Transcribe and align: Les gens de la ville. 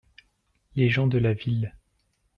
Les 0.75 0.89
gens 0.89 1.05
de 1.05 1.19
la 1.19 1.33
ville. 1.33 1.75